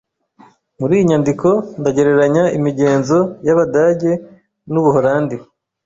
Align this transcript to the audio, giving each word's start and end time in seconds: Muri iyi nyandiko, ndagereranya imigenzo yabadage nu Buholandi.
Muri 0.79 0.93
iyi 0.97 1.07
nyandiko, 1.09 1.49
ndagereranya 1.79 2.43
imigenzo 2.57 3.17
yabadage 3.47 4.11
nu 4.71 4.79
Buholandi. 4.83 5.35